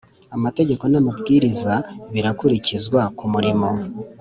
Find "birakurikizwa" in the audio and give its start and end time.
2.13-3.01